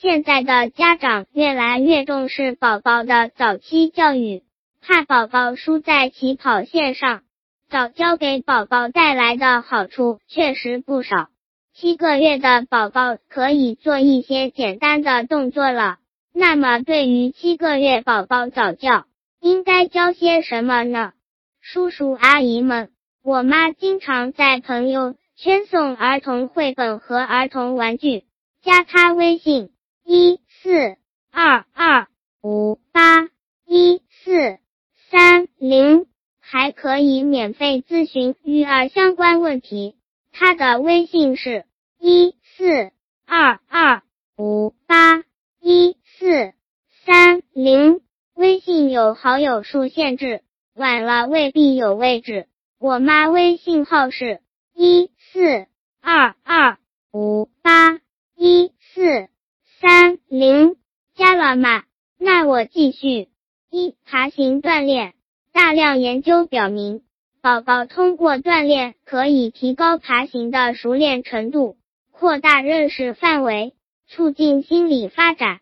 [0.00, 4.42] 现在的家长越来越重视宝宝的早期教育，
[4.80, 7.20] 怕宝宝输在起跑线上。
[7.68, 11.28] 早教给宝宝带来的好处确实不少。
[11.74, 15.98] 七个月的宝宝可以做一些简单的动作了。
[16.32, 19.04] 那么，对于七个月宝宝早教，
[19.38, 21.12] 应该教些什么呢？
[21.60, 22.88] 叔叔阿姨们，
[23.22, 28.24] 我妈经常在朋友圈送儿童绘本和儿童玩具，
[28.62, 29.72] 加她微信：
[30.12, 30.96] 一四
[31.30, 32.08] 二二
[32.42, 33.28] 五八
[33.64, 34.58] 一四
[35.08, 36.06] 三零。
[36.40, 39.94] 还可以免费咨询育儿相关问题，
[40.32, 41.64] 他的微信是
[42.00, 42.90] 一四
[43.24, 44.02] 二二
[44.36, 45.22] 五八
[45.60, 46.54] 一四
[47.06, 48.00] 三零，
[48.34, 50.42] 微信有好友数限制，
[50.74, 52.48] 晚了未必有位置。
[52.80, 54.40] 我妈微信号是
[54.74, 55.68] 一四
[56.00, 56.78] 二二
[57.12, 58.00] 五八
[58.34, 59.28] 一四
[59.80, 60.76] 三零，
[61.50, 61.82] 加了吗？
[62.16, 63.28] 那我继续
[63.70, 65.14] 一爬行锻炼。
[65.52, 67.02] 大量研究表明，
[67.42, 71.76] 宝宝通过锻炼可以提高爬行的熟练程度，
[72.12, 73.74] 扩大认识范围，
[74.06, 75.58] 促进心理发展。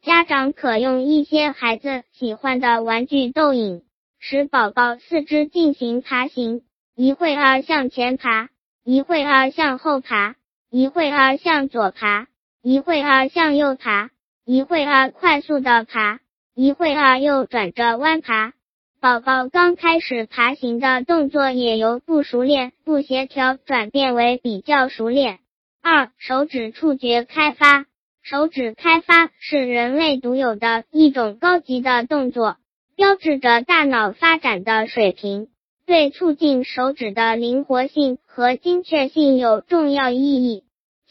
[0.00, 3.82] 家长可用一些孩子喜欢的玩具逗引，
[4.20, 6.62] 使宝宝四肢进行爬行，
[6.94, 8.48] 一会儿向前爬，
[8.84, 10.36] 一会儿向后爬，
[10.70, 12.28] 一会儿向左爬，
[12.62, 14.10] 一会儿向右爬，
[14.44, 16.18] 一会儿快速的爬，
[16.56, 18.54] 一会儿又转着弯爬。
[19.00, 25.38] 宝宝刚开始爬行的动作也由不熟练、不协调转变为比较熟练。
[25.80, 27.86] 二、手指触觉开发。
[28.20, 32.56] 手指开发是人类独有的一种高级的动作，
[32.96, 35.50] 标志着大脑发展的水平，
[35.86, 40.64] 对促进手指的灵活性和精确性有重要意义。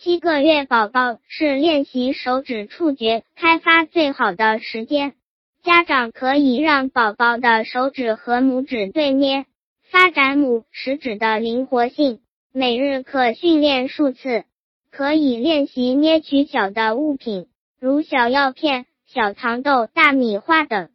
[0.03, 5.13] 七个月宝宝是练习手指触觉开发最好的时间。
[5.61, 9.45] 家长可以让宝宝的手指和拇指对捏，
[9.91, 12.19] 发展拇食指的灵活性。
[12.51, 14.45] 每日可训练数次，
[14.89, 17.45] 可以练习捏取小的物品，
[17.79, 20.89] 如小药片、小糖豆、大米花等。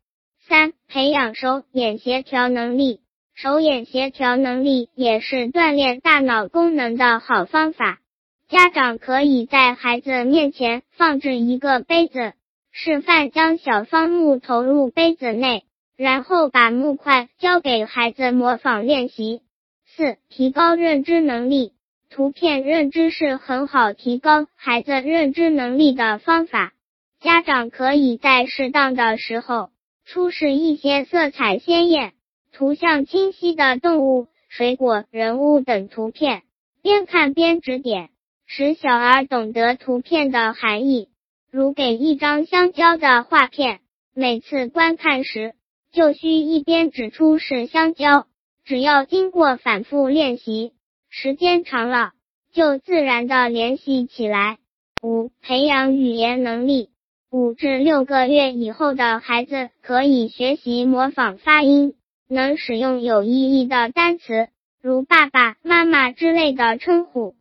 [0.48, 2.98] 三、培养手眼协调能力。
[3.34, 8.00] 手眼协调能力也是锻炼大脑功能的好方法。
[8.48, 12.32] 家长可以在孩子面前放置一个杯子。
[12.70, 15.64] 示范将小方木投入杯子内，
[15.96, 19.40] 然后把木块交给孩子模仿练习。
[19.86, 21.72] 四、提高认知能力。
[22.08, 26.72] 图片认知是很好提高孩子认知能力的方法。
[27.20, 29.70] 家长可以在适当的时候
[30.04, 32.12] 出示一些色彩鲜艳、
[32.52, 36.42] 图像清晰的动物、水果、人物等图片，
[36.82, 38.10] 边看边指点，
[38.46, 41.08] 使小儿懂得图片的含义。
[41.50, 43.80] 如给一张香蕉的画片，
[44.14, 45.54] 每次观看时
[45.92, 48.26] 就需一边指出是香蕉。
[48.64, 50.72] 只要经过反复练习，
[51.08, 52.12] 时间长了
[52.52, 54.58] 就自然的联系起来。
[55.02, 56.90] 五、培养语言能力。
[57.30, 61.94] 五至六个月以后的孩子可以学习模仿发音，
[62.28, 64.48] 能使用有意义的单词，
[64.80, 67.34] 如爸爸妈妈之类的称呼。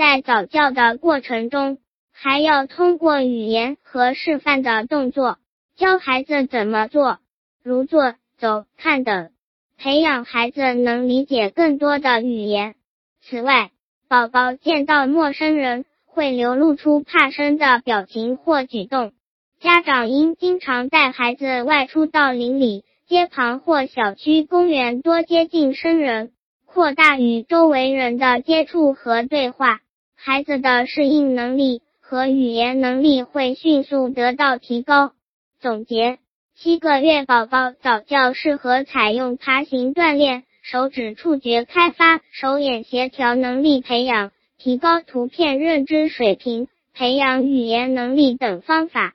[0.00, 1.76] 在早教的过程中。
[2.10, 5.36] 还要通过语言和示范的动作
[5.76, 7.18] 教孩子怎么做，
[7.62, 9.30] 如坐、走、看等，
[9.76, 12.76] 培养孩子能理解更多的语言。
[13.22, 13.72] 此外，
[14.08, 19.12] 宝宝见到陌生人会流露出怕生的表情或举动，
[19.60, 26.32] 家长应经常带孩子外出到邻里、街旁或小区公园，多接近生人，
[26.64, 29.80] 扩大与周围人的接触和对话，
[30.22, 31.82] 孩子的适应能力。
[32.10, 35.12] 和语言能力会迅速得到提高。
[35.60, 36.18] 总结：
[36.56, 49.14] 七个月宝宝早教适合采用爬行锻炼、手指触觉开发、手眼协调能力培养、提高图片认知水平、培养语言能力等方法。